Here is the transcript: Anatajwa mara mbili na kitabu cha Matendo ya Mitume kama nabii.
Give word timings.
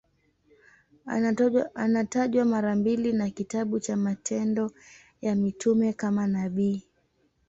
Anatajwa 1.75 2.45
mara 2.45 2.75
mbili 2.75 3.13
na 3.13 3.29
kitabu 3.29 3.79
cha 3.79 3.97
Matendo 3.97 4.71
ya 5.21 5.35
Mitume 5.35 5.93
kama 5.93 6.27
nabii. 6.27 6.83